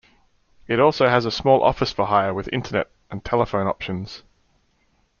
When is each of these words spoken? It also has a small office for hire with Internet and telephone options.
It 0.67 0.79
also 0.79 1.09
has 1.09 1.25
a 1.25 1.31
small 1.31 1.61
office 1.63 1.91
for 1.93 2.07
hire 2.07 2.33
with 2.33 2.49
Internet 2.51 2.89
and 3.11 3.23
telephone 3.23 3.67
options. 3.67 4.23